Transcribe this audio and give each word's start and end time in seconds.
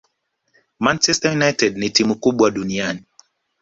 Manchester 0.79 1.31
United 1.31 1.77
ni 1.77 1.89
timu 1.89 2.15
kubwa 2.15 2.51
duniani 2.51 3.03